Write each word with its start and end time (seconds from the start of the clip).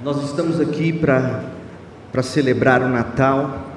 Nós 0.00 0.22
estamos 0.22 0.60
aqui 0.60 0.92
para 0.92 2.22
celebrar 2.22 2.82
o 2.82 2.88
Natal. 2.88 3.74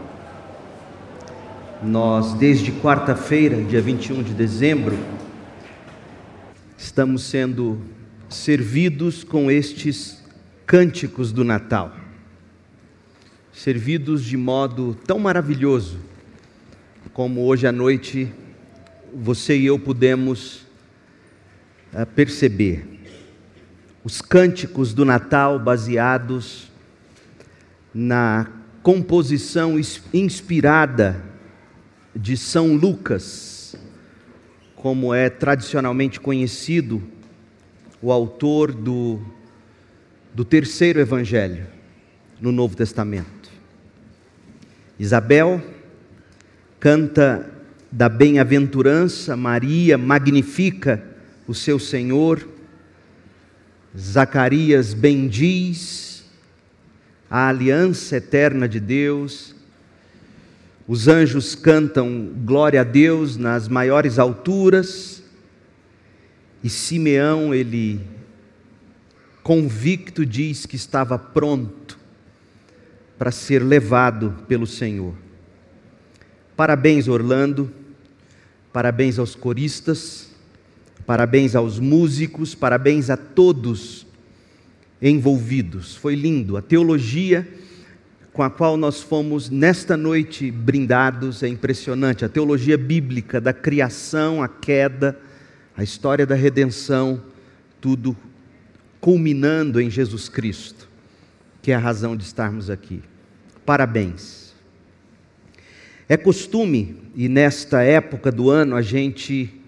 Nós, 1.82 2.36
desde 2.36 2.72
quarta-feira, 2.72 3.60
dia 3.64 3.82
21 3.82 4.22
de 4.22 4.32
dezembro, 4.32 4.96
estamos 6.78 7.24
sendo 7.24 7.82
servidos 8.30 9.24
com 9.24 9.50
estes 9.50 10.24
cânticos 10.68 11.32
do 11.32 11.44
Natal. 11.44 11.92
Servidos 13.52 14.24
de 14.24 14.38
modo 14.38 14.96
tão 15.08 15.18
maravilhoso, 15.18 15.98
como 17.14 17.42
hoje 17.48 17.66
à 17.66 17.72
noite 17.72 18.32
você 19.12 19.58
e 19.58 19.66
eu 19.66 19.80
pudemos 19.80 20.68
uh, 21.92 22.06
perceber. 22.16 23.01
Os 24.04 24.20
cânticos 24.20 24.94
do 24.94 25.06
Natal 25.06 25.60
baseados 25.60 26.72
na 27.94 28.48
composição 28.82 29.76
inspirada 30.12 31.24
de 32.16 32.36
São 32.36 32.74
Lucas, 32.74 33.76
como 34.76 35.14
é 35.14 35.30
tradicionalmente 35.30 36.20
conhecido, 36.20 37.02
o 38.02 38.12
autor 38.12 38.72
do, 38.72 39.22
do 40.34 40.44
terceiro 40.44 41.00
evangelho 41.00 41.68
no 42.40 42.52
Novo 42.52 42.76
Testamento. 42.76 43.52
Isabel 44.98 45.62
canta 46.80 47.48
da 47.92 48.10
bem-aventurança, 48.10 49.38
Maria 49.38 49.96
magnifica 49.96 51.04
o 51.48 51.54
seu 51.54 51.78
Senhor, 51.78 52.48
Zacarias 53.98 54.94
bendiz 54.94 56.24
a 57.30 57.48
aliança 57.48 58.18
eterna 58.18 58.68
de 58.68 58.80
Deus, 58.80 59.56
os 60.88 61.08
anjos 61.08 61.56
cantam 61.56 62.30
glória 62.44 62.82
a 62.82 62.84
Deus 62.84 63.38
nas 63.38 63.68
maiores 63.70 64.20
alturas, 64.20 65.24
e 66.64 66.70
Simeão, 66.70 67.54
ele 67.54 68.02
convicto 69.42 70.26
diz 70.26 70.66
que 70.66 70.76
estava 70.76 71.18
pronto 71.18 71.98
para 73.18 73.32
ser 73.32 73.64
levado 73.64 74.36
pelo 74.48 74.68
Senhor. 74.68 75.16
Parabéns, 76.56 77.08
Orlando. 77.08 77.72
Parabéns 78.74 79.20
aos 79.20 79.36
coristas, 79.36 80.31
parabéns 81.06 81.56
aos 81.56 81.80
músicos, 81.80 82.56
parabéns 82.56 83.10
a 83.10 83.18
todos 83.18 84.06
envolvidos. 85.02 85.96
Foi 85.96 86.16
lindo. 86.16 86.58
A 86.58 86.62
teologia 86.62 87.48
com 88.34 88.44
a 88.44 88.50
qual 88.50 88.78
nós 88.78 89.02
fomos 89.02 89.50
nesta 89.50 89.98
noite 89.98 90.50
brindados 90.50 91.44
é 91.44 91.48
impressionante. 91.48 92.24
A 92.24 92.30
teologia 92.30 92.78
bíblica 92.78 93.42
da 93.42 93.52
criação, 93.52 94.42
a 94.42 94.48
queda, 94.48 95.20
a 95.76 95.84
história 95.84 96.26
da 96.26 96.36
redenção, 96.36 97.22
tudo 97.80 98.16
culminando 99.00 99.82
em 99.82 99.90
Jesus 99.90 100.30
Cristo, 100.30 100.88
que 101.62 101.72
é 101.72 101.76
a 101.76 101.80
razão 101.80 102.16
de 102.16 102.24
estarmos 102.24 102.70
aqui. 102.70 103.02
Parabéns. 103.66 104.54
É 106.08 106.16
costume, 106.16 106.98
e 107.16 107.28
nesta 107.28 107.82
época 107.82 108.32
do 108.32 108.50
ano 108.50 108.76
a 108.76 108.82
gente 108.82 109.61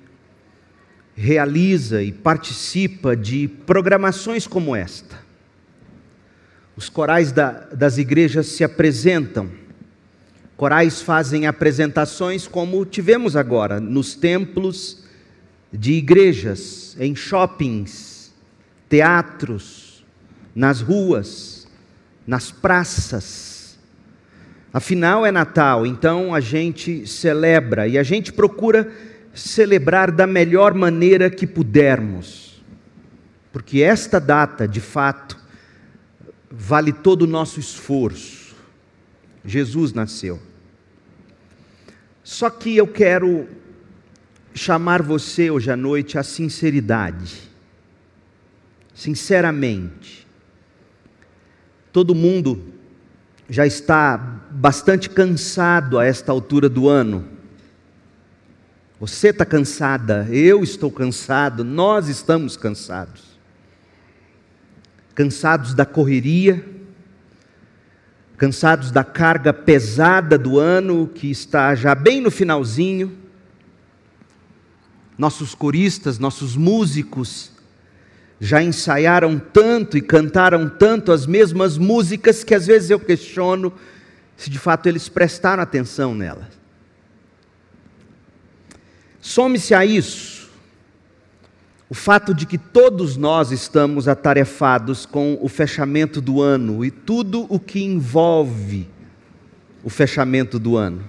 realiza 1.16 2.02
e 2.02 2.12
participa 2.12 3.16
de 3.16 3.48
programações 3.48 4.48
como 4.48 4.76
esta. 4.76 5.22
Os 6.76 6.90
corais 6.90 7.32
da, 7.32 7.52
das 7.72 7.98
igrejas 7.98 8.48
se 8.48 8.64
apresentam, 8.64 9.50
corais 10.58 11.02
fazem 11.02 11.46
apresentações 11.46 12.48
como 12.48 12.86
tivemos 12.86 13.36
agora, 13.36 13.80
nos 13.80 14.16
templos 14.16 15.04
de 15.72 15.94
igrejas, 15.94 16.96
em 17.00 17.16
shoppings, 17.16 18.34
teatros, 18.90 20.04
nas 20.56 20.82
ruas, 20.82 21.68
nas 22.26 22.52
praças 22.52 23.54
Afinal 24.74 25.24
é 25.24 25.32
Natal, 25.32 25.86
então 25.86 26.34
a 26.34 26.40
gente 26.40 27.06
celebra 27.06 27.88
e 27.88 27.96
a 27.96 28.02
gente 28.02 28.34
procura 28.34 28.92
celebrar 29.34 30.12
da 30.12 30.28
melhor 30.28 30.74
maneira 30.74 31.30
que 31.30 31.48
pudermos, 31.48 32.64
porque 33.52 33.82
esta 33.82 34.20
data, 34.20 34.68
de 34.68 34.80
fato, 34.80 35.38
vale 36.50 36.94
todo 36.94 37.24
o 37.24 37.28
nosso 37.28 37.60
esforço. 37.60 38.56
Jesus 39.46 39.92
nasceu. 39.94 40.40
Só 42.24 42.50
que 42.50 42.78
eu 42.78 42.88
quero 42.88 43.48
chamar 44.54 45.02
você 45.02 45.50
hoje 45.50 45.70
à 45.70 45.76
noite 45.76 46.18
à 46.18 46.24
sinceridade. 46.24 47.50
Sinceramente. 48.94 50.28
Todo 51.92 52.16
mundo 52.16 52.64
já 53.50 53.68
está 53.68 54.18
bastante 54.52 55.10
cansado 55.10 56.00
a 56.00 56.06
esta 56.06 56.32
altura 56.32 56.70
do 56.70 56.88
ano. 56.88 57.33
Você 59.06 59.32
está 59.32 59.44
cansada, 59.44 60.26
eu 60.32 60.64
estou 60.64 60.90
cansado, 60.90 61.62
nós 61.62 62.08
estamos 62.08 62.56
cansados. 62.56 63.38
Cansados 65.14 65.74
da 65.74 65.86
correria, 65.86 66.66
cansados 68.38 68.92
da 68.92 69.04
carga 69.04 69.52
pesada 69.52 70.38
do 70.38 70.58
ano 70.58 71.06
que 71.06 71.30
está 71.30 71.76
já 71.76 71.94
bem 71.94 72.22
no 72.22 72.32
finalzinho. 72.32 73.12
Nossos 75.18 75.54
coristas, 75.54 76.18
nossos 76.18 76.56
músicos, 76.56 77.52
já 78.40 78.64
ensaiaram 78.64 79.38
tanto 79.38 79.98
e 79.98 80.02
cantaram 80.02 80.70
tanto 80.70 81.12
as 81.12 81.26
mesmas 81.26 81.78
músicas 81.78 82.42
que 82.42 82.56
às 82.56 82.68
vezes 82.68 82.90
eu 82.90 83.02
questiono 83.02 83.74
se 84.38 84.50
de 84.50 84.58
fato 84.58 84.88
eles 84.88 85.10
prestaram 85.10 85.62
atenção 85.62 86.16
nelas. 86.16 86.63
Some-se 89.24 89.74
a 89.74 89.86
isso 89.86 90.44
o 91.90 91.96
fato 91.96 92.34
de 92.34 92.46
que 92.46 92.58
todos 92.58 93.16
nós 93.16 93.52
estamos 93.52 94.08
atarefados 94.08 95.06
com 95.06 95.38
o 95.40 95.48
fechamento 95.48 96.20
do 96.20 96.42
ano 96.42 96.84
e 96.84 96.92
tudo 96.92 97.46
o 97.50 97.58
que 97.60 97.84
envolve 97.84 98.90
o 99.84 99.90
fechamento 99.90 100.58
do 100.60 100.76
ano. 100.76 101.06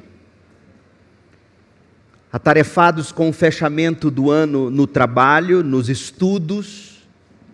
Atarefados 2.30 3.10
com 3.10 3.30
o 3.30 3.32
fechamento 3.32 4.10
do 4.10 4.30
ano 4.30 4.70
no 4.70 4.86
trabalho, 4.86 5.64
nos 5.64 5.88
estudos, 5.88 7.02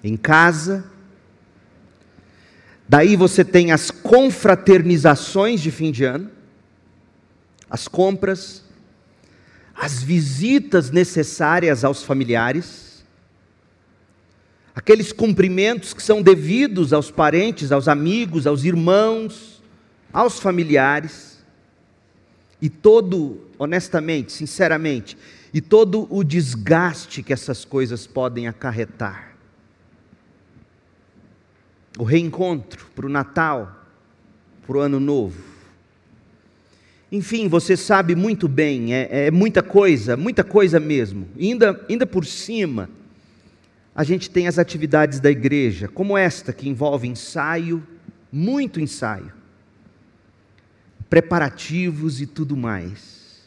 em 0.04 0.16
casa. 0.16 0.84
Daí 2.86 3.16
você 3.16 3.44
tem 3.44 3.72
as 3.72 3.90
confraternizações 3.90 5.60
de 5.60 5.70
fim 5.70 5.90
de 5.90 6.04
ano, 6.04 6.30
as 7.70 7.86
compras, 7.88 8.64
as 9.74 10.02
visitas 10.02 10.90
necessárias 10.90 11.84
aos 11.84 12.02
familiares, 12.02 13.04
aqueles 14.74 15.12
cumprimentos 15.12 15.92
que 15.94 16.02
são 16.02 16.22
devidos 16.22 16.92
aos 16.92 17.10
parentes, 17.10 17.72
aos 17.72 17.88
amigos, 17.88 18.46
aos 18.46 18.64
irmãos, 18.64 19.62
aos 20.12 20.38
familiares, 20.38 21.44
e 22.60 22.68
todo, 22.68 23.48
honestamente, 23.58 24.32
sinceramente, 24.32 25.16
e 25.52 25.60
todo 25.60 26.06
o 26.10 26.22
desgaste 26.22 27.22
que 27.22 27.32
essas 27.32 27.64
coisas 27.64 28.06
podem 28.06 28.46
acarretar 28.46 29.30
o 31.98 32.04
reencontro, 32.04 32.86
para 32.94 33.06
o 33.06 33.08
Natal, 33.10 33.84
para 34.66 34.76
o 34.76 34.80
Ano 34.80 35.00
Novo. 35.00 35.49
Enfim, 37.12 37.48
você 37.48 37.76
sabe 37.76 38.14
muito 38.14 38.46
bem, 38.46 38.94
é, 38.94 39.26
é, 39.26 39.30
muita 39.30 39.62
coisa, 39.62 40.16
muita 40.16 40.44
coisa 40.44 40.78
mesmo. 40.78 41.26
Ainda, 41.36 41.84
ainda 41.88 42.06
por 42.06 42.24
cima, 42.24 42.88
a 43.94 44.04
gente 44.04 44.30
tem 44.30 44.46
as 44.46 44.58
atividades 44.58 45.18
da 45.18 45.30
igreja, 45.30 45.88
como 45.88 46.16
esta, 46.16 46.52
que 46.52 46.68
envolve 46.68 47.08
ensaio, 47.08 47.84
muito 48.30 48.80
ensaio, 48.80 49.32
preparativos 51.08 52.20
e 52.20 52.26
tudo 52.26 52.56
mais. 52.56 53.42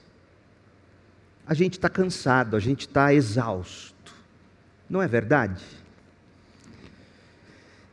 A 1.47 1.53
gente 1.53 1.73
está 1.73 1.89
cansado, 1.89 2.57
a 2.57 2.59
gente 2.59 2.81
está 2.81 3.13
exausto, 3.13 4.13
não 4.89 5.01
é 5.01 5.07
verdade? 5.07 5.63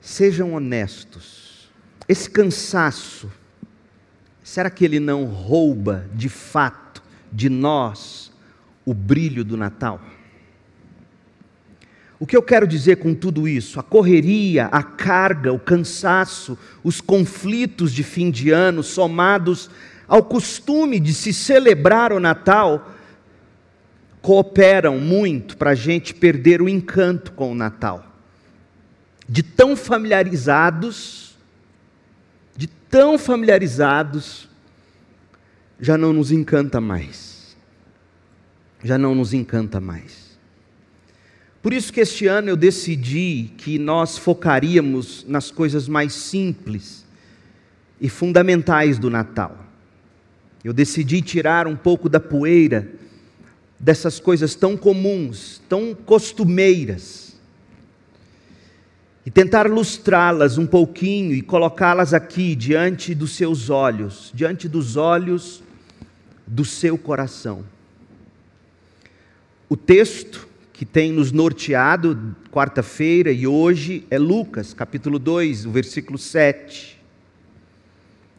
Sejam 0.01 0.55
honestos. 0.55 1.71
Esse 2.09 2.29
cansaço, 2.29 3.31
será 4.51 4.69
que 4.69 4.85
ele 4.85 4.99
não 4.99 5.27
rouba 5.27 6.07
de 6.13 6.29
fato 6.29 7.01
de 7.33 7.49
nós 7.49 8.33
o 8.85 8.93
brilho 8.93 9.45
do 9.45 9.57
Natal? 9.57 10.01
O 12.19 12.27
que 12.27 12.37
eu 12.37 12.43
quero 12.43 12.67
dizer 12.67 12.97
com 12.97 13.15
tudo 13.15 13.47
isso? 13.47 13.79
A 13.79 13.83
correria, 13.85 14.67
a 14.67 14.83
carga, 14.83 15.53
o 15.53 15.59
cansaço, 15.59 16.59
os 16.83 17.01
conflitos 17.01 17.93
de 17.93 18.03
fim 18.03 18.29
de 18.29 18.51
ano 18.51 18.83
somados 18.83 19.71
ao 20.09 20.25
costume 20.25 20.99
de 20.99 21.15
se 21.15 21.33
celebrar 21.33 22.13
o 22.13 22.19
Natal 22.19 22.91
cooperam 24.21 24.99
muito 24.99 25.57
para 25.57 25.71
a 25.71 25.77
gente 25.77 26.13
perder 26.13 26.61
o 26.61 26.69
encanto 26.69 27.31
com 27.35 27.53
o 27.53 27.55
Natal. 27.55 28.05
De 29.29 29.45
tão 29.45 29.77
familiarizados, 29.77 31.30
de 32.57 32.67
tão 32.67 33.19
familiarizados, 33.19 34.49
já 35.81 35.97
não 35.97 36.13
nos 36.13 36.31
encanta 36.31 36.81
mais. 36.81 37.57
Já 38.83 38.97
não 38.99 39.15
nos 39.15 39.33
encanta 39.33 39.81
mais. 39.81 40.31
Por 41.63 41.73
isso 41.73 41.93
que 41.93 42.01
este 42.01 42.27
ano 42.27 42.49
eu 42.49 42.57
decidi 42.57 43.51
que 43.59 43.79
nós 43.79 44.17
focaríamos 44.17 45.25
nas 45.29 45.51
coisas 45.51 45.87
mais 45.87 46.15
simples 46.15 47.05
e 48.01 48.09
fundamentais 48.09 48.99
do 48.99 49.11
Natal. 49.11 49.59
Eu 50.65 50.73
decidi 50.73 51.21
tirar 51.21 51.67
um 51.67 51.77
pouco 51.77 52.09
da 52.09 52.19
poeira 52.19 52.91
dessas 53.79 54.19
coisas 54.19 54.55
tão 54.55 54.77
comuns, 54.77 55.61
tão 55.69 55.95
costumeiras, 55.95 57.30
e 59.25 59.31
tentar 59.31 59.69
lustrá-las 59.69 60.57
um 60.57 60.67
pouquinho 60.67 61.35
e 61.35 61.43
colocá-las 61.43 62.15
aqui 62.15 62.55
diante 62.55 63.15
dos 63.15 63.37
seus 63.37 63.69
olhos, 63.69 64.31
diante 64.35 64.69
dos 64.69 64.97
olhos 64.97 65.63
do 66.47 66.65
seu 66.65 66.97
coração. 66.97 67.65
O 69.69 69.77
texto 69.77 70.49
que 70.73 70.87
tem 70.87 71.13
nos 71.13 71.31
norteado 71.31 72.35
quarta-feira 72.51 73.31
e 73.31 73.47
hoje 73.47 74.07
é 74.11 74.19
Lucas, 74.19 74.73
capítulo 74.73 75.19
2, 75.19 75.67
o 75.67 75.71
versículo 75.71 76.17
7. 76.17 76.99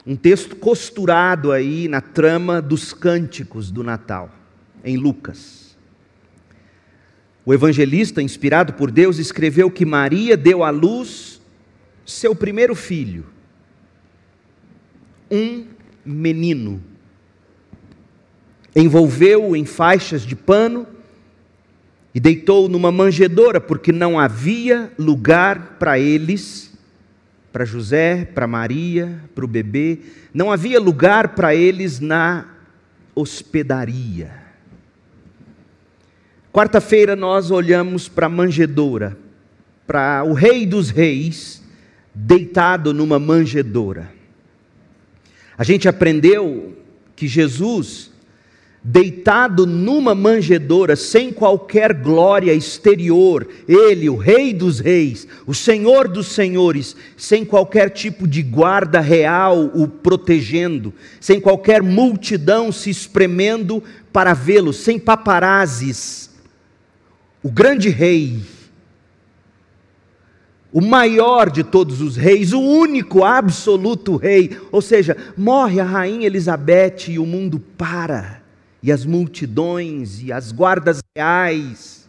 Um 0.06 0.16
texto 0.16 0.56
costurado 0.56 1.52
aí 1.52 1.88
na 1.88 2.02
trama 2.02 2.60
dos 2.60 2.92
cânticos 2.92 3.70
do 3.70 3.84
Natal, 3.84 4.32
em 4.84 4.98
Lucas. 4.98 5.61
O 7.46 7.54
evangelista, 7.54 8.22
inspirado 8.22 8.74
por 8.74 8.92
Deus, 8.92 9.18
escreveu 9.18 9.72
que 9.72 9.86
Maria 9.86 10.38
deu 10.38 10.64
à 10.64 10.70
luz 10.70 11.42
seu 12.06 12.36
primeiro 12.36 12.76
filho, 12.76 13.26
um 15.30 15.66
menino. 16.06 16.82
Envolveu-o 18.76 19.56
em 19.56 19.66
faixas 19.66 20.24
de 20.24 20.36
pano 20.36 20.86
e 22.14 22.20
deitou 22.20 22.68
numa 22.68 22.92
manjedoura, 22.92 23.60
porque 23.60 23.92
não 23.92 24.20
havia 24.20 24.92
lugar 25.00 25.78
para 25.80 25.98
eles, 25.98 26.74
para 27.52 27.66
José, 27.66 28.26
para 28.26 28.48
Maria, 28.48 29.24
para 29.34 29.46
o 29.46 29.48
bebê, 29.48 30.00
não 30.34 30.52
havia 30.52 30.80
lugar 30.80 31.30
para 31.30 31.56
eles 31.56 32.00
na 32.00 32.46
hospedaria. 33.16 34.41
Quarta-feira 36.52 37.16
nós 37.16 37.50
olhamos 37.50 38.10
para 38.10 38.26
a 38.26 38.30
manjedoura, 38.30 39.18
para 39.88 40.24
o 40.26 40.34
Rei 40.34 40.66
dos 40.66 40.90
Reis 40.90 41.64
deitado 42.14 42.94
numa 42.94 43.18
manjedoura. 43.18 44.12
A 45.58 45.64
gente 45.64 45.88
aprendeu 45.88 46.76
que 47.16 47.26
Jesus 47.26 48.12
deitado 48.84 49.68
numa 49.68 50.16
manjedoura, 50.16 50.96
sem 50.96 51.32
qualquer 51.32 51.94
glória 51.94 52.52
exterior, 52.52 53.48
ele, 53.68 54.10
o 54.10 54.18
Rei 54.18 54.54
dos 54.54 54.80
Reis, 54.80 55.28
o 55.46 55.54
Senhor 55.54 56.08
dos 56.08 56.28
Senhores, 56.28 56.96
sem 57.16 57.46
qualquer 57.46 57.92
tipo 57.92 58.28
de 58.28 58.42
guarda 58.42 59.00
real 59.00 59.72
o 59.76 59.88
protegendo, 59.88 60.92
sem 61.20 61.40
qualquer 61.40 61.84
multidão 61.84 62.72
se 62.72 62.90
espremendo 62.90 63.84
para 64.12 64.34
vê-lo, 64.34 64.74
sem 64.74 64.98
paparazes. 64.98 66.31
O 67.44 67.50
grande 67.50 67.90
rei, 67.90 68.42
o 70.72 70.80
maior 70.80 71.50
de 71.50 71.64
todos 71.64 72.00
os 72.00 72.16
reis, 72.16 72.54
o 72.54 72.62
único 72.62 73.24
absoluto 73.24 74.16
rei, 74.16 74.60
ou 74.72 74.82
seja, 74.82 75.18
morre 75.36 75.80
a 75.80 75.84
rainha 75.84 76.28
Elizabeth 76.28 77.10
e 77.10 77.20
o 77.20 77.26
mundo 77.26 77.60
para 77.60 78.42
e 78.82 78.92
as 78.92 79.06
multidões 79.06 80.22
e 80.22 80.32
as 80.32 80.52
guardas 80.52 81.02
reais. 81.16 82.08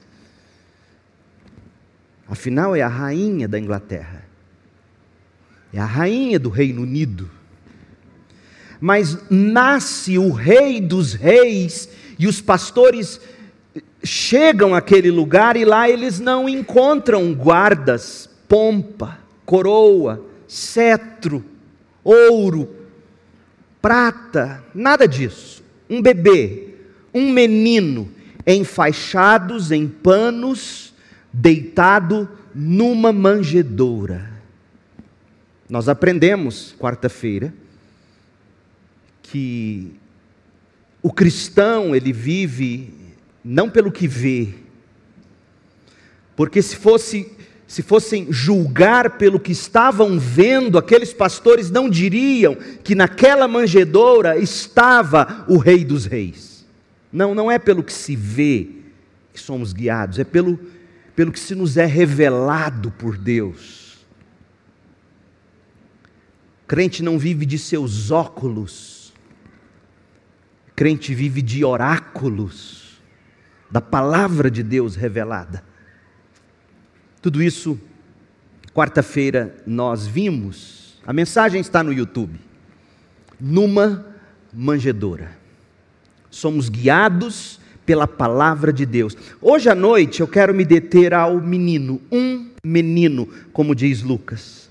Afinal, 2.28 2.74
é 2.74 2.82
a 2.82 2.88
rainha 2.88 3.48
da 3.48 3.58
Inglaterra, 3.58 4.24
é 5.72 5.78
a 5.78 5.84
rainha 5.84 6.38
do 6.38 6.48
Reino 6.48 6.82
Unido. 6.82 7.30
Mas 8.80 9.18
nasce 9.30 10.18
o 10.18 10.30
Rei 10.32 10.80
dos 10.80 11.14
Reis 11.14 11.88
e 12.18 12.26
os 12.26 12.40
pastores 12.40 13.20
chegam 14.04 14.74
àquele 14.74 15.10
lugar 15.10 15.56
e 15.56 15.64
lá 15.64 15.88
eles 15.88 16.18
não 16.18 16.48
encontram 16.48 17.32
guardas, 17.34 18.28
pompa, 18.48 19.18
coroa, 19.44 20.24
cetro, 20.46 21.44
ouro, 22.04 22.68
prata, 23.80 24.64
nada 24.74 25.06
disso 25.06 25.62
um 25.92 26.00
bebê, 26.00 26.68
um 27.12 27.30
menino, 27.30 28.10
enfaixados 28.46 29.70
em 29.70 29.86
panos, 29.86 30.94
deitado 31.30 32.26
numa 32.54 33.12
manjedoura. 33.12 34.30
Nós 35.68 35.90
aprendemos, 35.90 36.74
quarta-feira, 36.78 37.52
que 39.22 39.92
o 41.02 41.12
cristão, 41.12 41.94
ele 41.94 42.12
vive 42.12 42.94
não 43.44 43.68
pelo 43.68 43.90
que 43.90 44.06
vê, 44.06 44.48
porque 46.36 46.62
se 46.62 46.76
fosse 46.76 47.30
se 47.72 47.82
fossem 47.82 48.30
julgar 48.30 49.16
pelo 49.16 49.40
que 49.40 49.50
estavam 49.50 50.18
vendo, 50.18 50.76
aqueles 50.76 51.10
pastores 51.10 51.70
não 51.70 51.88
diriam 51.88 52.54
que 52.54 52.94
naquela 52.94 53.48
manjedoura 53.48 54.36
estava 54.36 55.46
o 55.48 55.56
Rei 55.56 55.82
dos 55.82 56.04
Reis. 56.04 56.66
Não, 57.10 57.34
não 57.34 57.50
é 57.50 57.58
pelo 57.58 57.82
que 57.82 57.94
se 57.94 58.14
vê 58.14 58.68
que 59.32 59.40
somos 59.40 59.72
guiados, 59.72 60.18
é 60.18 60.24
pelo, 60.24 60.60
pelo 61.16 61.32
que 61.32 61.40
se 61.40 61.54
nos 61.54 61.78
é 61.78 61.86
revelado 61.86 62.90
por 62.90 63.16
Deus. 63.16 64.04
Crente 66.66 67.02
não 67.02 67.18
vive 67.18 67.46
de 67.46 67.58
seus 67.58 68.10
óculos, 68.10 69.14
crente 70.76 71.14
vive 71.14 71.40
de 71.40 71.64
oráculos, 71.64 72.81
da 73.72 73.80
palavra 73.80 74.50
de 74.50 74.62
Deus 74.62 74.94
revelada. 74.94 75.64
Tudo 77.22 77.42
isso, 77.42 77.80
quarta-feira, 78.74 79.56
nós 79.66 80.06
vimos. 80.06 81.00
A 81.06 81.12
mensagem 81.12 81.60
está 81.60 81.82
no 81.82 81.92
YouTube. 81.92 82.38
Numa 83.40 84.06
manjedoura. 84.52 85.32
Somos 86.30 86.68
guiados 86.68 87.58
pela 87.86 88.06
palavra 88.06 88.72
de 88.72 88.84
Deus. 88.84 89.16
Hoje 89.40 89.70
à 89.70 89.74
noite 89.74 90.20
eu 90.20 90.28
quero 90.28 90.54
me 90.54 90.64
deter 90.64 91.14
ao 91.14 91.40
menino, 91.40 92.00
um 92.10 92.50
menino, 92.62 93.26
como 93.52 93.74
diz 93.74 94.02
Lucas. 94.02 94.70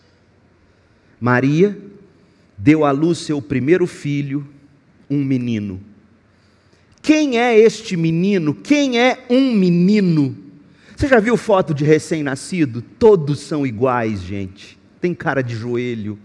Maria 1.20 1.78
deu 2.58 2.86
à 2.86 2.92
luz 2.92 3.18
seu 3.18 3.42
primeiro 3.42 3.88
filho, 3.88 4.48
um 5.10 5.24
menino. 5.24 5.82
Quem 7.02 7.40
é 7.40 7.58
este 7.58 7.98
menino? 7.98 8.54
Quem 8.54 9.00
é 9.00 9.26
um 9.30 9.54
menino? 9.54 10.36
Você 10.96 11.08
já 11.08 11.20
viu 11.20 11.36
foto 11.36 11.74
de 11.74 11.84
recém-nascido? 11.84 12.82
Todos 12.82 13.40
são 13.40 13.66
iguais, 13.66 14.22
gente. 14.22 14.78
Tem 15.00 15.16
cara 15.16 15.42
de 15.42 15.56
joelho. 15.56 16.20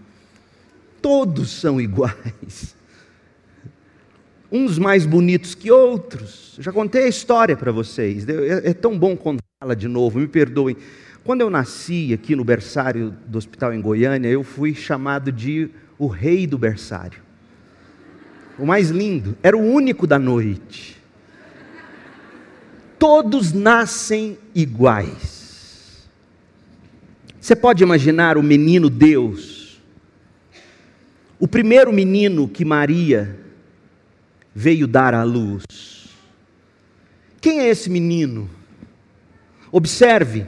Todos 1.01 1.49
são 1.49 1.81
iguais. 1.81 2.75
Uns 4.51 4.77
mais 4.77 5.05
bonitos 5.05 5.55
que 5.55 5.71
outros. 5.71 6.55
Já 6.59 6.71
contei 6.71 7.05
a 7.05 7.07
história 7.07 7.57
para 7.57 7.71
vocês. 7.71 8.27
É, 8.29 8.69
é 8.69 8.73
tão 8.73 8.97
bom 8.97 9.17
contá-la 9.17 9.73
de 9.73 9.87
novo, 9.87 10.19
me 10.19 10.27
perdoem. 10.27 10.77
Quando 11.23 11.41
eu 11.41 11.49
nasci 11.49 12.13
aqui 12.13 12.35
no 12.35 12.45
berçário 12.45 13.17
do 13.25 13.37
hospital 13.37 13.73
em 13.73 13.81
Goiânia, 13.81 14.29
eu 14.29 14.43
fui 14.43 14.75
chamado 14.75 15.31
de 15.31 15.69
o 15.97 16.07
rei 16.07 16.45
do 16.45 16.57
berçário. 16.57 17.26
O 18.57 18.65
mais 18.65 18.89
lindo, 18.89 19.37
era 19.43 19.55
o 19.55 19.61
único 19.61 20.07
da 20.07 20.17
noite 20.17 20.97
todos 22.99 23.53
nascem 23.53 24.37
iguais. 24.53 26.07
Você 27.39 27.55
pode 27.55 27.83
imaginar 27.83 28.37
o 28.37 28.43
menino 28.43 28.89
Deus, 28.89 29.81
o 31.39 31.47
primeiro 31.47 31.93
menino 31.93 32.47
que 32.47 32.65
Maria 32.65 33.39
veio 34.53 34.87
dar 34.87 35.13
à 35.13 35.23
luz. 35.23 35.63
Quem 37.39 37.59
é 37.59 37.69
esse 37.69 37.89
menino? 37.89 38.49
Observe, 39.71 40.45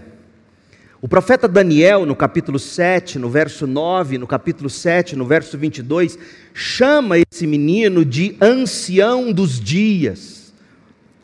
O 1.01 1.07
profeta 1.07 1.47
Daniel, 1.47 2.05
no 2.05 2.13
capítulo 2.13 2.59
7, 2.59 3.17
no 3.17 3.29
verso 3.29 3.65
9, 3.65 4.17
no 4.17 4.27
capítulo 4.27 4.69
7, 4.69 5.15
no 5.15 5.25
verso 5.25 5.57
22, 5.57 6.19
chama 6.53 7.17
esse 7.39 7.47
menino 7.47 8.03
de 8.03 8.35
ancião 8.41 9.31
dos 9.31 9.61
dias, 9.61 10.51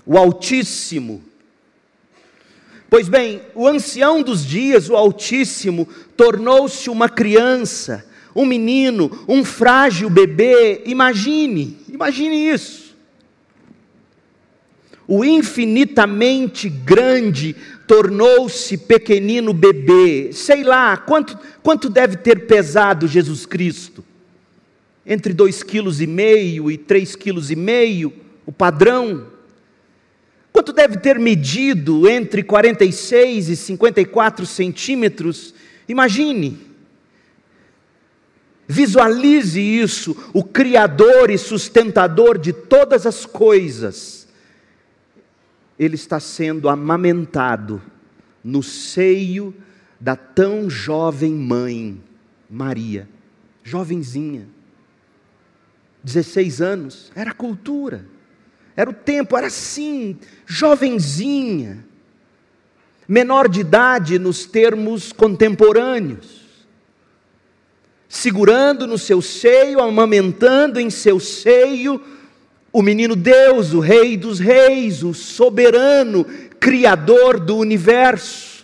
o 0.05 0.17
Altíssimo. 0.17 1.21
Pois 2.89 3.09
bem, 3.09 3.41
o 3.53 3.67
ancião 3.67 4.21
dos 4.21 4.45
dias, 4.45 4.89
o 4.89 4.95
Altíssimo, 4.95 5.85
tornou-se 6.15 6.89
uma 6.89 7.09
criança, 7.09 8.05
um 8.33 8.45
menino, 8.45 9.25
um 9.27 9.43
frágil 9.43 10.09
bebê. 10.09 10.83
Imagine, 10.85 11.77
imagine 11.89 12.49
isso 12.49 12.85
o 15.07 15.23
infinitamente 15.23 16.67
grande 16.67 17.55
tornou-se 17.85 18.75
pequenino 18.75 19.53
bebê. 19.53 20.31
Sei 20.33 20.63
lá, 20.63 20.97
quanto, 20.97 21.37
quanto 21.61 21.91
deve 21.91 22.15
ter 22.15 22.47
pesado 22.47 23.07
Jesus 23.07 23.45
Cristo? 23.45 24.03
Entre 25.05 25.33
dois 25.33 25.61
quilos 25.61 26.01
e 26.01 26.07
meio 26.07 26.71
e 26.71 26.77
três 26.77 27.15
quilos 27.15 27.51
e 27.51 27.55
meio, 27.55 28.11
o 28.45 28.51
padrão. 28.51 29.27
Quanto 30.51 30.73
deve 30.73 30.97
ter 30.97 31.19
medido 31.19 32.07
entre 32.07 32.41
46 32.41 33.49
e 33.49 33.55
54 33.55 34.45
centímetros? 34.45 35.53
Imagine. 35.87 36.57
Visualize 38.67 39.61
isso, 39.61 40.17
o 40.33 40.43
Criador 40.43 41.29
e 41.29 41.37
sustentador 41.37 42.37
de 42.37 42.51
todas 42.51 43.05
as 43.05 43.25
coisas 43.25 44.25
ele 45.77 45.95
está 45.95 46.19
sendo 46.19 46.69
amamentado 46.69 47.81
no 48.43 48.63
seio 48.63 49.53
da 49.99 50.15
tão 50.15 50.69
jovem 50.69 51.33
mãe, 51.33 52.01
Maria, 52.49 53.07
jovenzinha, 53.63 54.47
16 56.05 56.61
anos, 56.61 57.11
era 57.15 57.33
cultura, 57.33 58.05
era 58.75 58.87
o 58.87 58.93
tempo, 58.93 59.35
era 59.35 59.47
assim, 59.47 60.19
jovenzinha, 60.45 61.83
menor 63.07 63.49
de 63.49 63.61
idade 63.61 64.19
nos 64.19 64.45
termos 64.45 65.11
contemporâneos, 65.11 66.45
segurando 68.07 68.85
no 68.85 68.99
seu 68.99 69.19
seio, 69.19 69.81
amamentando 69.81 70.79
em 70.79 70.91
seu 70.91 71.19
seio, 71.19 71.99
o 72.71 72.83
menino 72.83 73.15
Deus, 73.15 73.73
o 73.73 73.79
Rei 73.79 74.15
dos 74.15 74.39
Reis, 74.39 75.01
o 75.01 75.11
soberano 75.11 76.23
Criador 76.59 77.39
do 77.39 77.57
universo, 77.57 78.63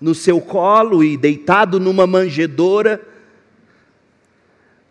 no 0.00 0.14
seu 0.14 0.40
colo 0.40 1.02
e 1.02 1.16
deitado 1.16 1.80
numa 1.80 2.06
manjedoura, 2.06 3.09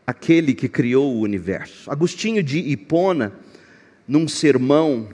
aquele 0.09 0.55
que 0.55 0.67
criou 0.67 1.15
o 1.15 1.21
universo. 1.21 1.89
Agostinho 1.91 2.41
de 2.41 2.57
Hipona, 2.57 3.31
num 4.07 4.27
sermão, 4.27 5.09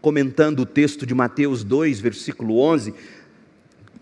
comentando 0.00 0.60
o 0.60 0.66
texto 0.66 1.04
de 1.04 1.14
Mateus 1.14 1.62
2, 1.62 2.00
versículo 2.00 2.58
11, 2.58 2.94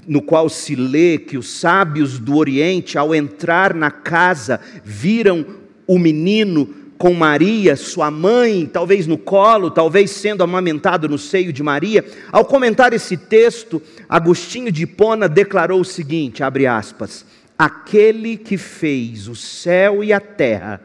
no 0.07 0.23
qual 0.23 0.49
se 0.49 0.77
lê 0.77 1.19
que 1.19 1.37
os 1.37 1.49
sábios 1.49 2.21
do 2.21 2.37
Oriente, 2.37 2.97
ao 2.97 3.13
entrar 3.13 3.75
na 3.75 3.91
casa, 3.91 4.61
viram 4.85 5.45
o 5.85 5.99
menino 5.99 6.73
com 6.97 7.13
Maria, 7.13 7.75
sua 7.75 8.09
mãe, 8.09 8.71
talvez 8.73 9.05
no 9.07 9.19
colo, 9.19 9.69
talvez 9.69 10.13
sendo 10.13 10.45
amamentado 10.45 11.09
no 11.09 11.19
seio 11.19 11.53
de 11.53 11.63
Maria. 11.63 12.05
Ao 12.31 12.45
comentar 12.45 12.93
esse 12.93 13.17
texto, 13.17 13.83
Agostinho 14.09 14.71
de 14.71 14.85
Hipona 14.85 15.29
declarou 15.29 15.81
o 15.81 15.85
seguinte, 15.85 16.45
abre 16.45 16.69
aspas: 16.69 17.27
Aquele 17.59 18.37
que 18.37 18.59
fez 18.59 19.29
o 19.29 19.35
céu 19.35 20.05
e 20.05 20.13
a 20.13 20.21
terra 20.21 20.81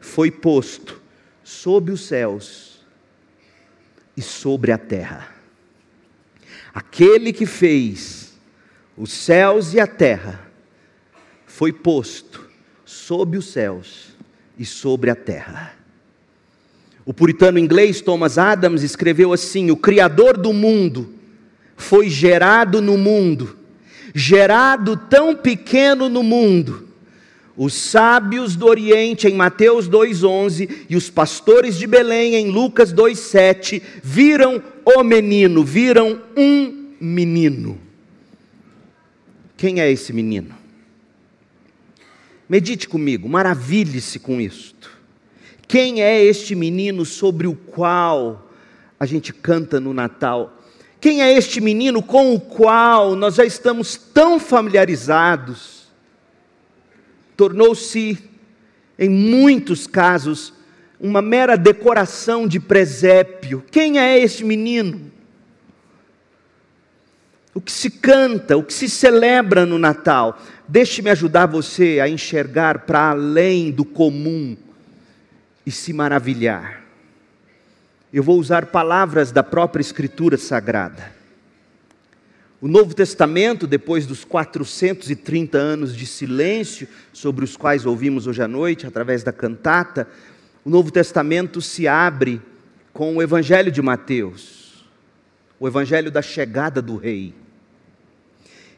foi 0.00 0.30
posto 0.30 1.00
sob 1.44 1.92
os 1.92 2.00
céus 2.06 2.84
e 4.16 4.22
sobre 4.22 4.72
a 4.72 4.78
terra. 4.78 5.28
Aquele 6.74 7.32
que 7.32 7.46
fez 7.46 8.34
os 8.96 9.12
céus 9.12 9.74
e 9.74 9.80
a 9.80 9.86
terra 9.86 10.50
foi 11.46 11.72
posto 11.72 12.48
sob 12.84 13.38
os 13.38 13.46
céus 13.46 14.16
e 14.58 14.64
sobre 14.64 15.10
a 15.10 15.14
terra. 15.14 15.74
O 17.04 17.14
puritano 17.14 17.58
inglês 17.58 18.00
Thomas 18.00 18.36
Adams 18.36 18.82
escreveu 18.82 19.32
assim: 19.32 19.70
O 19.70 19.76
Criador 19.76 20.36
do 20.36 20.52
mundo 20.52 21.14
foi 21.76 22.10
gerado 22.10 22.82
no 22.82 22.98
mundo, 22.98 23.55
gerado 24.18 24.96
tão 24.96 25.36
pequeno 25.36 26.08
no 26.08 26.22
mundo. 26.22 26.88
Os 27.54 27.74
sábios 27.74 28.56
do 28.56 28.66
Oriente 28.66 29.28
em 29.28 29.34
Mateus 29.34 29.86
2:11 29.88 30.86
e 30.88 30.96
os 30.96 31.10
pastores 31.10 31.76
de 31.76 31.86
Belém 31.86 32.34
em 32.34 32.50
Lucas 32.50 32.94
2:7 32.94 33.82
viram 34.02 34.62
o 34.86 35.02
menino, 35.04 35.62
viram 35.62 36.22
um 36.34 36.94
menino. 36.98 37.78
Quem 39.54 39.82
é 39.82 39.90
esse 39.90 40.14
menino? 40.14 40.54
Medite 42.48 42.88
comigo, 42.88 43.28
maravilhe-se 43.28 44.18
com 44.18 44.40
isto. 44.40 44.90
Quem 45.68 46.02
é 46.02 46.24
este 46.24 46.54
menino 46.54 47.04
sobre 47.04 47.46
o 47.46 47.54
qual 47.54 48.50
a 48.98 49.04
gente 49.04 49.34
canta 49.34 49.78
no 49.78 49.92
Natal? 49.92 50.56
Quem 51.00 51.22
é 51.22 51.32
este 51.32 51.60
menino 51.60 52.02
com 52.02 52.34
o 52.34 52.40
qual 52.40 53.14
nós 53.14 53.34
já 53.36 53.44
estamos 53.44 53.96
tão 53.96 54.40
familiarizados? 54.40 55.86
Tornou-se, 57.36 58.18
em 58.98 59.08
muitos 59.08 59.86
casos, 59.86 60.52
uma 60.98 61.20
mera 61.20 61.56
decoração 61.56 62.48
de 62.48 62.58
presépio. 62.58 63.64
Quem 63.70 63.98
é 63.98 64.18
este 64.18 64.44
menino? 64.44 65.12
O 67.54 67.60
que 67.60 67.72
se 67.72 67.90
canta, 67.90 68.56
o 68.56 68.62
que 68.62 68.72
se 68.72 68.88
celebra 68.88 69.64
no 69.64 69.78
Natal 69.78 70.38
Deixe-me 70.68 71.10
ajudar 71.10 71.46
você 71.46 72.00
a 72.00 72.08
enxergar 72.08 72.80
para 72.80 73.10
além 73.10 73.70
do 73.70 73.84
comum 73.84 74.56
e 75.64 75.70
se 75.70 75.92
maravilhar. 75.92 76.82
Eu 78.12 78.22
vou 78.22 78.38
usar 78.38 78.66
palavras 78.66 79.32
da 79.32 79.42
própria 79.42 79.80
Escritura 79.80 80.38
Sagrada. 80.38 81.12
O 82.60 82.68
Novo 82.68 82.94
Testamento, 82.94 83.66
depois 83.66 84.06
dos 84.06 84.24
430 84.24 85.58
anos 85.58 85.94
de 85.94 86.06
silêncio 86.06 86.88
sobre 87.12 87.44
os 87.44 87.56
quais 87.56 87.84
ouvimos 87.84 88.26
hoje 88.26 88.42
à 88.42 88.48
noite, 88.48 88.86
através 88.86 89.22
da 89.22 89.32
cantata, 89.32 90.08
o 90.64 90.70
Novo 90.70 90.90
Testamento 90.90 91.60
se 91.60 91.88
abre 91.88 92.40
com 92.92 93.16
o 93.16 93.22
Evangelho 93.22 93.70
de 93.72 93.82
Mateus, 93.82 94.86
o 95.58 95.66
Evangelho 95.66 96.10
da 96.10 96.22
chegada 96.22 96.80
do 96.80 96.96
Rei. 96.96 97.34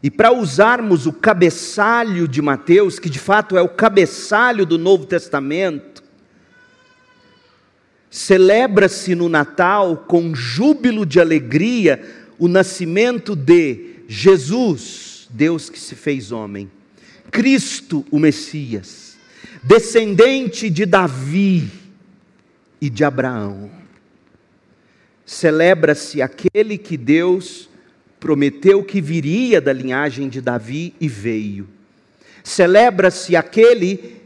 E 0.02 0.10
para 0.10 0.32
usarmos 0.32 1.06
o 1.06 1.12
cabeçalho 1.12 2.26
de 2.26 2.40
Mateus, 2.40 2.98
que 2.98 3.10
de 3.10 3.18
fato 3.18 3.58
é 3.58 3.62
o 3.62 3.68
cabeçalho 3.68 4.64
do 4.64 4.78
Novo 4.78 5.04
Testamento, 5.04 5.97
celebra-se 8.10 9.14
no 9.14 9.28
Natal 9.28 10.04
com 10.08 10.34
júbilo 10.34 11.04
de 11.04 11.20
alegria 11.20 12.02
o 12.38 12.48
nascimento 12.48 13.34
de 13.34 13.96
Jesus, 14.08 15.28
Deus 15.30 15.68
que 15.68 15.78
se 15.78 15.94
fez 15.94 16.32
homem, 16.32 16.70
Cristo, 17.30 18.06
o 18.10 18.18
Messias, 18.18 19.16
descendente 19.62 20.70
de 20.70 20.86
Davi 20.86 21.70
e 22.80 22.88
de 22.88 23.04
Abraão. 23.04 23.70
Celebra-se 25.26 26.22
aquele 26.22 26.78
que 26.78 26.96
Deus 26.96 27.68
prometeu 28.18 28.82
que 28.82 29.00
viria 29.00 29.60
da 29.60 29.72
linhagem 29.72 30.28
de 30.28 30.40
Davi 30.40 30.94
e 30.98 31.06
veio. 31.06 31.68
Celebra-se 32.42 33.36
aquele 33.36 34.16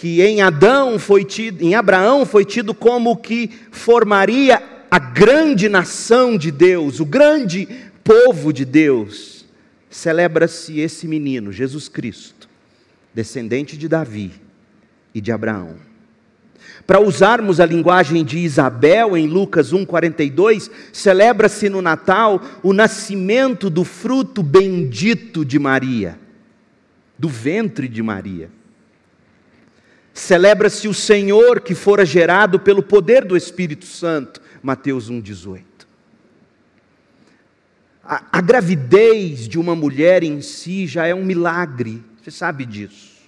que 0.00 0.22
em 0.22 0.40
Adão 0.40 0.98
foi 0.98 1.26
tido, 1.26 1.60
em 1.60 1.74
Abraão 1.74 2.24
foi 2.24 2.42
tido 2.42 2.72
como 2.72 3.18
que 3.18 3.50
formaria 3.70 4.62
a 4.90 4.98
grande 4.98 5.68
nação 5.68 6.38
de 6.38 6.50
Deus, 6.50 7.00
o 7.00 7.04
grande 7.04 7.68
povo 8.02 8.50
de 8.50 8.64
Deus. 8.64 9.44
Celebra-se 9.90 10.80
esse 10.80 11.06
menino, 11.06 11.52
Jesus 11.52 11.86
Cristo, 11.86 12.48
descendente 13.12 13.76
de 13.76 13.86
Davi 13.88 14.32
e 15.14 15.20
de 15.20 15.30
Abraão. 15.30 15.74
Para 16.86 16.98
usarmos 16.98 17.60
a 17.60 17.66
linguagem 17.66 18.24
de 18.24 18.38
Isabel 18.38 19.18
em 19.18 19.26
Lucas 19.26 19.70
1,42, 19.70 20.70
celebra-se 20.94 21.68
no 21.68 21.82
Natal 21.82 22.40
o 22.62 22.72
nascimento 22.72 23.68
do 23.68 23.84
fruto 23.84 24.42
bendito 24.42 25.44
de 25.44 25.58
Maria, 25.58 26.18
do 27.18 27.28
ventre 27.28 27.86
de 27.86 28.02
Maria. 28.02 28.59
Celebra-se 30.12 30.88
o 30.88 30.94
Senhor 30.94 31.60
que 31.60 31.74
fora 31.74 32.04
gerado 32.04 32.58
pelo 32.58 32.82
poder 32.82 33.24
do 33.24 33.36
Espírito 33.36 33.86
Santo, 33.86 34.40
Mateus 34.62 35.10
1,18. 35.10 35.62
a, 38.04 38.24
a 38.32 38.40
gravidez 38.40 39.46
de 39.46 39.58
uma 39.58 39.76
mulher 39.76 40.22
em 40.24 40.42
si 40.42 40.86
já 40.86 41.06
é 41.06 41.14
um 41.14 41.24
milagre, 41.24 42.02
você 42.20 42.30
sabe 42.30 42.66
disso. 42.66 43.20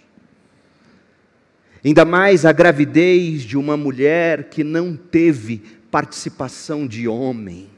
Ainda 1.84 2.04
mais 2.04 2.44
a 2.44 2.52
gravidez 2.52 3.42
de 3.42 3.56
uma 3.56 3.76
mulher 3.76 4.50
que 4.50 4.62
não 4.62 4.96
teve 4.96 5.58
participação 5.90 6.86
de 6.86 7.08
homem, 7.08 7.68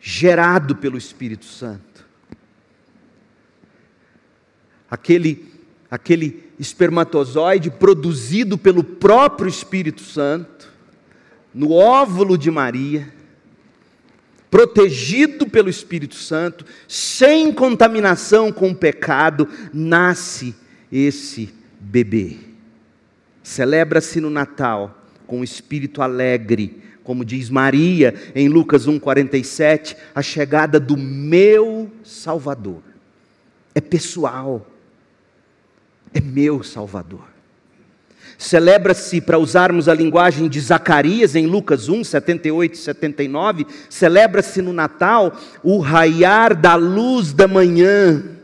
gerado 0.00 0.76
pelo 0.76 0.98
Espírito 0.98 1.44
Santo. 1.44 2.06
Aquele, 4.90 5.52
aquele 5.90 6.44
espermatozoide 6.58 7.70
produzido 7.70 8.58
pelo 8.58 8.82
próprio 8.82 9.48
Espírito 9.48 10.02
Santo, 10.02 10.72
no 11.54 11.72
óvulo 11.72 12.36
de 12.36 12.50
Maria, 12.50 13.12
protegido 14.50 15.46
pelo 15.46 15.68
Espírito 15.68 16.14
Santo, 16.14 16.64
sem 16.88 17.52
contaminação 17.52 18.52
com 18.52 18.70
o 18.70 18.74
pecado, 18.74 19.48
nasce 19.72 20.54
esse 20.90 21.52
bebê. 21.80 22.36
Celebra-se 23.42 24.20
no 24.20 24.30
Natal 24.30 25.02
com 25.26 25.40
o 25.40 25.44
espírito 25.44 26.02
alegre, 26.02 26.82
como 27.02 27.24
diz 27.24 27.48
Maria 27.48 28.14
em 28.34 28.48
Lucas 28.48 28.86
1,47, 28.86 29.96
a 30.14 30.22
chegada 30.22 30.80
do 30.80 30.96
meu 30.96 31.90
Salvador. 32.02 32.82
É 33.74 33.80
pessoal, 33.80 34.66
é 36.16 36.20
meu 36.20 36.62
Salvador. 36.62 37.24
Celebra-se, 38.38 39.20
para 39.20 39.38
usarmos 39.38 39.88
a 39.88 39.94
linguagem 39.94 40.48
de 40.48 40.60
Zacarias 40.60 41.34
em 41.34 41.46
Lucas 41.46 41.88
1, 41.88 42.04
78 42.04 42.74
e 42.74 42.76
79, 42.76 43.66
celebra-se 43.88 44.60
no 44.60 44.72
Natal 44.72 45.34
o 45.62 45.78
raiar 45.78 46.54
da 46.54 46.74
luz 46.74 47.32
da 47.32 47.48
manhã 47.48 48.36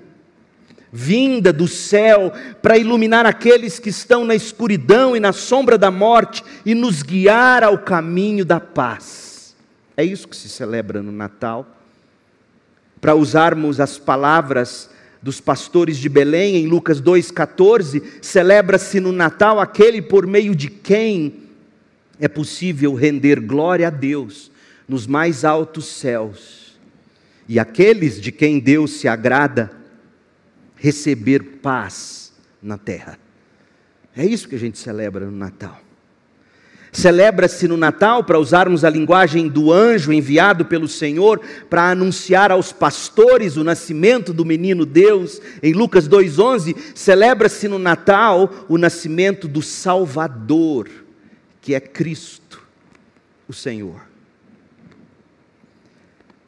vinda 0.92 1.52
do 1.52 1.66
céu 1.66 2.32
para 2.60 2.76
iluminar 2.76 3.24
aqueles 3.24 3.78
que 3.78 3.88
estão 3.88 4.26
na 4.26 4.34
escuridão 4.34 5.16
e 5.16 5.20
na 5.20 5.32
sombra 5.32 5.78
da 5.78 5.90
morte 5.90 6.44
e 6.66 6.74
nos 6.74 7.02
guiar 7.02 7.64
ao 7.64 7.78
caminho 7.78 8.44
da 8.44 8.60
paz. 8.60 9.56
É 9.96 10.04
isso 10.04 10.28
que 10.28 10.36
se 10.36 10.50
celebra 10.50 11.02
no 11.02 11.10
Natal. 11.10 11.66
Para 13.00 13.14
usarmos 13.14 13.80
as 13.80 13.98
palavras 13.98 14.90
dos 15.22 15.40
pastores 15.40 15.98
de 15.98 16.08
Belém 16.08 16.56
em 16.56 16.66
Lucas 16.66 17.00
2,14, 17.00 18.02
celebra-se 18.20 18.98
no 18.98 19.12
Natal 19.12 19.60
aquele 19.60 20.02
por 20.02 20.26
meio 20.26 20.54
de 20.54 20.68
quem 20.68 21.42
é 22.18 22.26
possível 22.26 22.94
render 22.94 23.40
glória 23.40 23.86
a 23.86 23.90
Deus 23.90 24.50
nos 24.88 25.06
mais 25.06 25.44
altos 25.44 25.86
céus, 25.86 26.76
e 27.48 27.58
aqueles 27.58 28.20
de 28.20 28.32
quem 28.32 28.58
Deus 28.58 28.92
se 28.92 29.06
agrada 29.06 29.70
receber 30.76 31.58
paz 31.62 32.32
na 32.60 32.76
terra. 32.76 33.18
É 34.16 34.24
isso 34.24 34.48
que 34.48 34.56
a 34.56 34.58
gente 34.58 34.78
celebra 34.78 35.24
no 35.24 35.36
Natal. 35.36 35.80
Celebra-se 36.92 37.66
no 37.66 37.78
Natal, 37.78 38.22
para 38.22 38.38
usarmos 38.38 38.84
a 38.84 38.90
linguagem 38.90 39.48
do 39.48 39.72
anjo 39.72 40.12
enviado 40.12 40.66
pelo 40.66 40.86
Senhor 40.86 41.40
para 41.70 41.90
anunciar 41.90 42.52
aos 42.52 42.70
pastores 42.70 43.56
o 43.56 43.64
nascimento 43.64 44.30
do 44.34 44.44
menino 44.44 44.84
Deus, 44.84 45.40
em 45.62 45.72
Lucas 45.72 46.06
2,11, 46.06 46.76
celebra-se 46.94 47.66
no 47.66 47.78
Natal 47.78 48.66
o 48.68 48.76
nascimento 48.76 49.48
do 49.48 49.62
Salvador, 49.62 50.86
que 51.62 51.74
é 51.74 51.80
Cristo, 51.80 52.62
o 53.48 53.54
Senhor. 53.54 54.02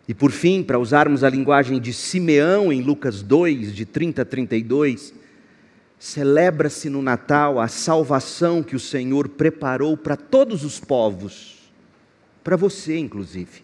E 0.06 0.12
por 0.12 0.30
fim, 0.30 0.62
para 0.62 0.78
usarmos 0.78 1.24
a 1.24 1.30
linguagem 1.30 1.80
de 1.80 1.94
Simeão 1.94 2.70
em 2.70 2.82
Lucas 2.82 3.22
2, 3.22 3.74
de 3.74 3.86
30 3.86 4.20
a 4.20 4.24
32, 4.26 5.14
celebra-se 5.98 6.88
no 6.88 7.00
Natal 7.00 7.58
a 7.60 7.68
salvação 7.68 8.62
que 8.62 8.76
o 8.76 8.80
Senhor 8.80 9.28
preparou 9.28 9.96
para 9.96 10.16
todos 10.16 10.64
os 10.64 10.78
povos, 10.78 11.70
para 12.42 12.56
você 12.56 12.98
inclusive. 12.98 13.62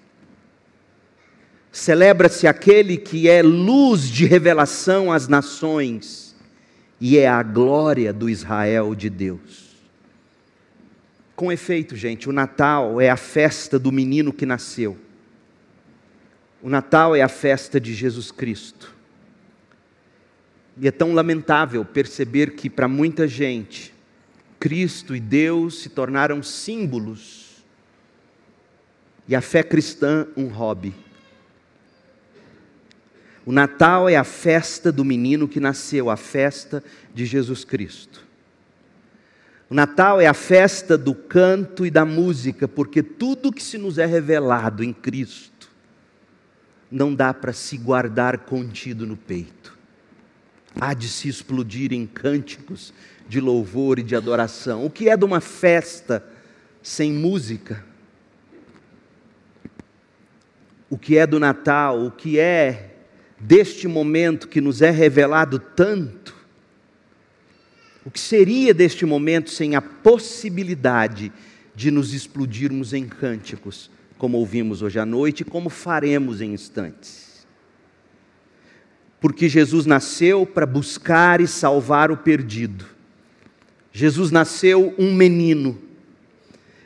Celebra-se 1.73 2.47
aquele 2.47 2.97
que 2.97 3.29
é 3.29 3.43
luz 3.43 4.09
de 4.09 4.27
revelação 4.27 5.13
às 5.13 5.29
nações 5.29 6.35
e 7.01 7.17
é 7.17 7.29
a 7.29 7.43
glória 7.43 8.13
do 8.13 8.29
Israel 8.29 8.95
de 8.95 9.09
Deus. 9.09 9.77
Com 11.37 11.53
efeito, 11.53 11.95
gente, 11.97 12.29
o 12.29 12.33
Natal 12.33 13.01
é 13.01 13.09
a 13.09 13.17
festa 13.17 13.79
do 13.79 13.93
menino 13.93 14.33
que 14.33 14.45
nasceu 14.45 14.99
o 16.63 16.69
Natal 16.69 17.17
é 17.17 17.23
a 17.23 17.29
festa 17.29 17.81
de 17.81 17.95
Jesus 17.95 18.31
Cristo. 18.31 18.95
E 20.81 20.89
é 20.89 20.91
tão 20.91 21.13
lamentável 21.13 21.85
perceber 21.85 22.53
que, 22.53 22.71
para 22.71 22.89
muita 22.89 23.29
gente, 23.29 23.93
Cristo 24.59 25.15
e 25.15 25.21
Deus 25.21 25.83
se 25.83 25.91
tornaram 25.91 26.43
símbolos 26.43 27.63
e 29.29 29.37
a 29.37 29.43
fé 29.43 29.63
cristã 29.63 30.27
um 30.35 30.47
hobby. 30.47 30.95
O 33.45 33.53
Natal 33.53 34.09
é 34.09 34.17
a 34.17 34.25
festa 34.25 34.91
do 34.91 35.05
menino 35.05 35.47
que 35.47 35.61
nasceu, 35.61 36.09
a 36.09 36.17
festa 36.17 36.83
de 37.15 37.27
Jesus 37.27 37.63
Cristo. 37.63 38.25
O 39.69 39.75
Natal 39.75 40.19
é 40.19 40.27
a 40.27 40.35
festa 40.35 40.97
do 40.97 41.15
canto 41.15 41.85
e 41.85 41.91
da 41.91 42.07
música, 42.07 42.67
porque 42.67 43.03
tudo 43.03 43.53
que 43.53 43.63
se 43.63 43.77
nos 43.77 43.99
é 43.99 44.07
revelado 44.07 44.83
em 44.83 44.95
Cristo 44.95 45.71
não 46.91 47.15
dá 47.15 47.35
para 47.35 47.53
se 47.53 47.77
guardar 47.77 48.39
contido 48.39 49.07
no 49.07 49.17
peito. 49.17 49.80
Há 50.79 50.95
de 50.95 51.09
se 51.09 51.29
explodir 51.29 51.93
em 51.93 52.07
cânticos 52.07 52.93
de 53.29 53.41
louvor 53.41 53.99
e 53.99 54.03
de 54.03 54.15
adoração. 54.15 54.85
O 54.85 54.91
que 54.91 55.09
é 55.09 55.17
de 55.17 55.25
uma 55.25 55.41
festa 55.41 56.25
sem 56.83 57.13
música? 57.13 57.85
O 60.89 60.99
que 60.99 61.17
é 61.17 61.27
do 61.27 61.41
Natal? 61.41 62.05
O 62.05 62.11
que 62.11 62.39
é 62.39 62.95
deste 63.39 63.89
momento 63.89 64.49
que 64.49 64.61
nos 64.61 64.83
é 64.83 64.91
revelado 64.91 65.59
tanto? 65.59 66.37
O 68.05 68.11
que 68.11 68.21
seria 68.21 68.75
deste 68.75 69.05
momento 69.05 69.51
sem 69.51 69.77
a 69.77 69.83
possibilidade 69.83 71.33
de 71.75 71.91
nos 71.91 72.13
explodirmos 72.13 72.93
em 72.93 73.07
cânticos? 73.07 73.91
como 74.21 74.37
ouvimos 74.37 74.83
hoje 74.83 74.99
à 74.99 75.07
noite, 75.07 75.41
e 75.41 75.45
como 75.47 75.71
faremos 75.71 76.43
em 76.43 76.53
instantes. 76.53 77.30
Porque 79.21 79.49
Jesus 79.49 79.87
nasceu 79.87 80.47
para 80.47 80.67
buscar 80.67 81.41
e 81.41 81.47
salvar 81.47 82.11
o 82.11 82.17
perdido. 82.17 82.87
Jesus 83.93 84.31
nasceu 84.31 84.95
um 84.99 85.13
menino 85.13 85.91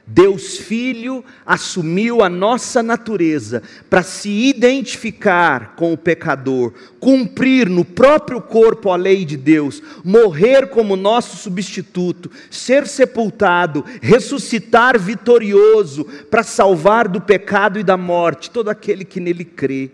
Deus 0.06 0.58
Filho 0.58 1.24
assumiu 1.46 2.22
a 2.22 2.28
nossa 2.28 2.82
natureza 2.82 3.62
para 3.88 4.02
se 4.02 4.28
identificar 4.28 5.74
com 5.76 5.94
o 5.94 5.96
pecador, 5.96 6.74
cumprir 7.00 7.70
no 7.70 7.86
próprio 7.86 8.42
corpo 8.42 8.90
a 8.90 8.96
lei 8.96 9.24
de 9.24 9.36
Deus, 9.36 9.82
morrer 10.04 10.68
como 10.68 10.94
nosso 10.94 11.38
substituto, 11.38 12.30
ser 12.50 12.86
sepultado, 12.86 13.82
ressuscitar 14.02 14.98
vitorioso 14.98 16.04
para 16.30 16.42
salvar 16.42 17.08
do 17.08 17.20
pecado 17.20 17.78
e 17.78 17.82
da 17.82 17.96
morte 17.96 18.50
todo 18.50 18.68
aquele 18.68 19.06
que 19.06 19.20
nele 19.20 19.44
crê, 19.44 19.90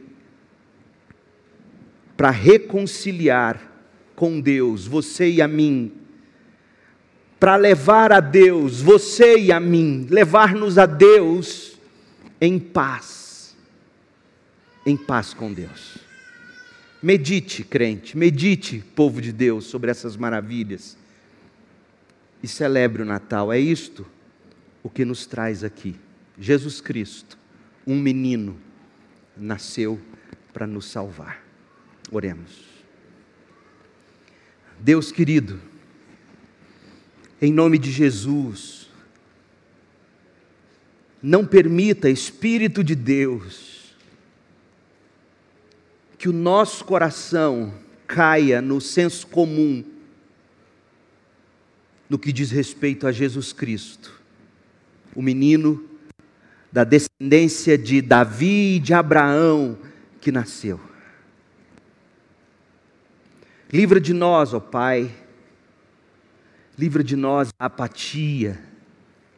para 2.20 2.28
reconciliar 2.28 3.58
com 4.14 4.42
Deus, 4.42 4.86
você 4.86 5.30
e 5.30 5.40
a 5.40 5.48
mim, 5.48 5.90
para 7.38 7.56
levar 7.56 8.12
a 8.12 8.20
Deus, 8.20 8.82
você 8.82 9.38
e 9.38 9.50
a 9.50 9.58
mim, 9.58 10.06
levar-nos 10.10 10.76
a 10.76 10.84
Deus 10.84 11.78
em 12.38 12.58
paz, 12.58 13.56
em 14.84 14.98
paz 14.98 15.32
com 15.32 15.50
Deus. 15.50 15.96
Medite, 17.02 17.64
crente, 17.64 18.18
medite, 18.18 18.84
povo 18.94 19.22
de 19.22 19.32
Deus, 19.32 19.64
sobre 19.64 19.90
essas 19.90 20.14
maravilhas 20.14 20.98
e 22.42 22.46
celebre 22.46 23.00
o 23.00 23.06
Natal. 23.06 23.50
É 23.50 23.58
isto 23.58 24.06
o 24.82 24.90
que 24.90 25.06
nos 25.06 25.24
traz 25.24 25.64
aqui. 25.64 25.96
Jesus 26.38 26.82
Cristo, 26.82 27.38
um 27.86 27.98
menino, 27.98 28.58
nasceu 29.38 29.98
para 30.52 30.66
nos 30.66 30.84
salvar. 30.84 31.48
Oremos. 32.10 32.70
Deus 34.78 35.12
querido, 35.12 35.60
em 37.40 37.52
nome 37.52 37.78
de 37.78 37.90
Jesus. 37.90 38.88
Não 41.22 41.46
permita, 41.46 42.08
Espírito 42.08 42.82
de 42.82 42.94
Deus, 42.94 43.94
que 46.16 46.28
o 46.28 46.32
nosso 46.32 46.84
coração 46.84 47.74
caia 48.06 48.60
no 48.60 48.80
senso 48.80 49.26
comum 49.26 49.84
no 52.08 52.18
que 52.18 52.32
diz 52.32 52.50
respeito 52.50 53.06
a 53.06 53.12
Jesus 53.12 53.52
Cristo, 53.52 54.20
o 55.14 55.22
menino 55.22 55.84
da 56.72 56.82
descendência 56.82 57.78
de 57.78 58.02
Davi 58.02 58.76
e 58.76 58.80
de 58.80 58.92
Abraão, 58.92 59.78
que 60.20 60.32
nasceu. 60.32 60.89
Livra 63.72 64.00
de 64.00 64.12
nós, 64.12 64.52
ó 64.52 64.58
Pai, 64.58 65.14
livra 66.76 67.04
de 67.04 67.14
nós 67.14 67.52
a 67.56 67.66
apatia, 67.66 68.58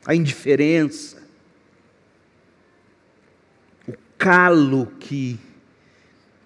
a 0.06 0.14
indiferença, 0.14 1.22
o 3.86 3.92
calo 4.16 4.86
que, 4.98 5.38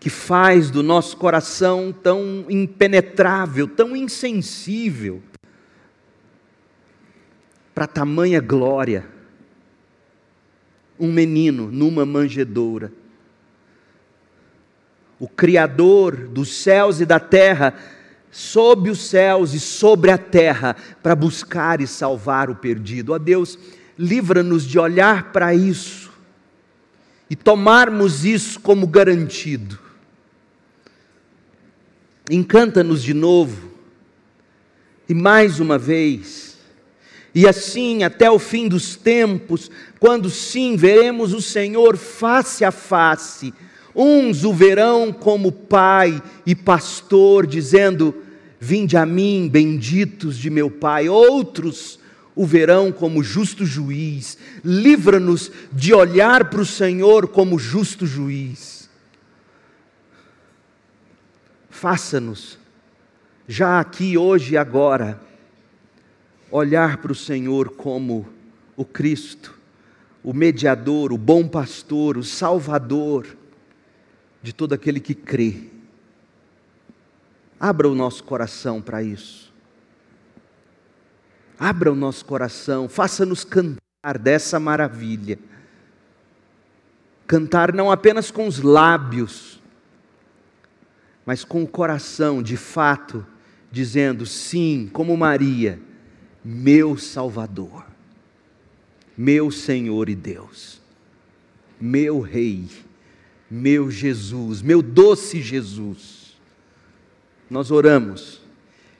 que 0.00 0.10
faz 0.10 0.68
do 0.68 0.82
nosso 0.82 1.16
coração 1.16 1.92
tão 1.92 2.44
impenetrável, 2.48 3.68
tão 3.68 3.94
insensível 3.94 5.22
para 7.72 7.86
tamanha 7.86 8.40
glória. 8.40 9.06
Um 10.98 11.12
menino 11.12 11.70
numa 11.70 12.04
manjedoura. 12.04 12.90
O 15.18 15.28
Criador 15.28 16.16
dos 16.28 16.52
céus 16.52 17.00
e 17.00 17.06
da 17.06 17.18
terra, 17.18 17.74
sob 18.30 18.90
os 18.90 19.00
céus 19.00 19.54
e 19.54 19.60
sobre 19.60 20.10
a 20.10 20.18
terra, 20.18 20.76
para 21.02 21.14
buscar 21.14 21.80
e 21.80 21.86
salvar 21.86 22.50
o 22.50 22.56
perdido. 22.56 23.12
Ó 23.12 23.18
Deus, 23.18 23.58
livra-nos 23.98 24.66
de 24.66 24.78
olhar 24.78 25.32
para 25.32 25.54
isso 25.54 26.06
e 27.28 27.34
tomarmos 27.34 28.24
isso 28.24 28.60
como 28.60 28.86
garantido. 28.86 29.78
Encanta-nos 32.30 33.02
de 33.02 33.14
novo, 33.14 33.70
e 35.08 35.14
mais 35.14 35.60
uma 35.60 35.78
vez, 35.78 36.58
e 37.32 37.46
assim 37.46 38.02
até 38.02 38.28
o 38.30 38.38
fim 38.38 38.66
dos 38.66 38.96
tempos, 38.96 39.70
quando 40.00 40.28
sim 40.28 40.76
veremos 40.76 41.32
o 41.32 41.40
Senhor 41.40 41.96
face 41.96 42.64
a 42.64 42.72
face, 42.72 43.54
uns 43.96 44.44
o 44.44 44.52
verão 44.52 45.10
como 45.10 45.50
Pai 45.50 46.22
e 46.44 46.54
Pastor, 46.54 47.46
dizendo: 47.46 48.14
Vinde 48.60 48.96
a 48.96 49.06
mim, 49.06 49.48
benditos 49.50 50.36
de 50.36 50.50
meu 50.50 50.70
Pai, 50.70 51.08
outros 51.08 51.98
o 52.34 52.44
verão 52.44 52.92
como 52.92 53.22
justo 53.22 53.64
juiz, 53.64 54.36
livra-nos 54.62 55.50
de 55.72 55.94
olhar 55.94 56.50
para 56.50 56.60
o 56.60 56.66
Senhor 56.66 57.28
como 57.28 57.58
justo 57.58 58.04
juiz. 58.04 58.90
Faça-nos, 61.70 62.58
já 63.48 63.80
aqui, 63.80 64.18
hoje 64.18 64.52
e 64.52 64.56
agora, 64.58 65.18
olhar 66.50 66.98
para 66.98 67.12
o 67.12 67.14
Senhor 67.14 67.70
como 67.70 68.28
o 68.76 68.84
Cristo, 68.84 69.54
o 70.22 70.34
mediador, 70.34 71.14
o 71.14 71.18
bom 71.18 71.48
pastor, 71.48 72.18
o 72.18 72.24
salvador 72.24 73.26
de 74.46 74.52
todo 74.52 74.74
aquele 74.74 75.00
que 75.00 75.12
crê. 75.12 75.56
Abra 77.58 77.88
o 77.88 77.96
nosso 77.96 78.22
coração 78.22 78.80
para 78.80 79.02
isso. 79.02 79.52
Abra 81.58 81.90
o 81.90 81.96
nosso 81.96 82.24
coração, 82.24 82.88
faça-nos 82.88 83.42
cantar 83.42 84.16
dessa 84.20 84.60
maravilha. 84.60 85.36
Cantar 87.26 87.72
não 87.72 87.90
apenas 87.90 88.30
com 88.30 88.46
os 88.46 88.60
lábios, 88.60 89.60
mas 91.24 91.42
com 91.42 91.64
o 91.64 91.66
coração, 91.66 92.40
de 92.40 92.56
fato, 92.56 93.26
dizendo 93.72 94.24
sim, 94.24 94.88
como 94.92 95.16
Maria 95.16 95.80
meu 96.44 96.96
Salvador, 96.96 97.84
meu 99.18 99.50
Senhor 99.50 100.08
e 100.08 100.14
Deus, 100.14 100.80
meu 101.80 102.20
Rei, 102.20 102.68
meu 103.50 103.90
Jesus, 103.90 104.62
meu 104.62 104.82
doce 104.82 105.40
Jesus. 105.40 106.36
Nós 107.48 107.70
oramos, 107.70 108.40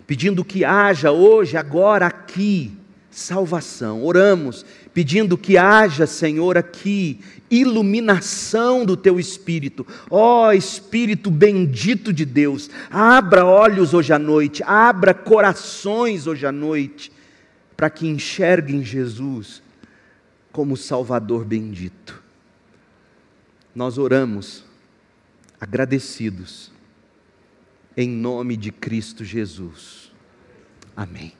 pedindo 0.06 0.44
que 0.44 0.64
haja 0.64 1.10
hoje, 1.10 1.56
agora, 1.56 2.06
aqui, 2.06 2.72
salvação. 3.10 4.04
Oramos, 4.04 4.64
pedindo 4.94 5.36
que 5.36 5.58
haja, 5.58 6.06
Senhor, 6.06 6.56
aqui, 6.56 7.20
iluminação 7.50 8.84
do 8.84 8.96
teu 8.96 9.18
Espírito. 9.18 9.86
Ó 10.10 10.48
oh, 10.48 10.52
Espírito 10.52 11.30
bendito 11.30 12.12
de 12.12 12.24
Deus, 12.24 12.70
abra 12.90 13.44
olhos 13.44 13.94
hoje 13.94 14.12
à 14.12 14.18
noite, 14.18 14.62
abra 14.64 15.12
corações 15.12 16.26
hoje 16.26 16.46
à 16.46 16.52
noite 16.52 17.10
para 17.76 17.90
que 17.90 18.06
enxerguem 18.06 18.82
Jesus 18.82 19.62
como 20.52 20.76
Salvador 20.76 21.44
bendito. 21.44 22.25
Nós 23.76 23.98
oramos 23.98 24.64
agradecidos, 25.60 26.72
em 27.94 28.08
nome 28.08 28.56
de 28.56 28.72
Cristo 28.72 29.22
Jesus. 29.22 30.10
Amém. 30.96 31.34